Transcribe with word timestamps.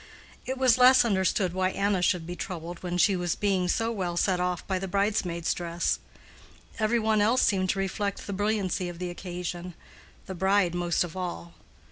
It 0.47 0.57
was 0.57 0.79
less 0.79 1.05
understood 1.05 1.53
why 1.53 1.69
Anna 1.69 2.01
should 2.01 2.25
be 2.25 2.35
troubled 2.35 2.81
when 2.81 2.97
she 2.97 3.15
was 3.15 3.35
being 3.35 3.67
so 3.67 3.91
well 3.91 4.17
set 4.17 4.39
off 4.39 4.65
by 4.65 4.79
the 4.79 4.87
bridesmaid's 4.87 5.53
dress. 5.53 5.99
Every 6.79 6.97
one 6.97 7.21
else 7.21 7.43
seemed 7.43 7.69
to 7.69 7.77
reflect 7.77 8.25
the 8.25 8.33
brilliancy 8.33 8.89
of 8.89 8.97
the 8.97 9.11
occasion—the 9.11 10.33
bride 10.33 10.73
most 10.73 11.03
of 11.03 11.15
all. 11.15 11.53